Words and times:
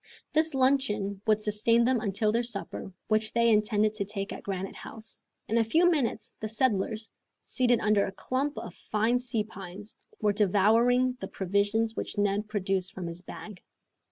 This 0.33 0.55
luncheon 0.55 1.21
would 1.27 1.43
sustain 1.43 1.85
them 1.85 1.99
until 1.99 2.31
their 2.31 2.41
supper, 2.41 2.91
which 3.07 3.33
they 3.33 3.51
intended 3.51 3.93
to 3.93 4.03
take 4.03 4.33
at 4.33 4.41
Granite 4.41 4.77
House. 4.77 5.21
In 5.47 5.59
a 5.59 5.63
few 5.63 5.87
minutes 5.91 6.33
the 6.39 6.47
settlers, 6.47 7.11
seated 7.39 7.79
under 7.81 8.07
a 8.07 8.11
clump 8.11 8.57
of 8.57 8.73
fine 8.73 9.19
sea 9.19 9.43
pines, 9.43 9.95
were 10.19 10.33
devouring 10.33 11.17
the 11.19 11.27
provisions 11.27 11.95
which 11.95 12.17
Neb 12.17 12.47
produced 12.49 12.93
from 12.95 13.05
his 13.05 13.21
bag. 13.21 13.61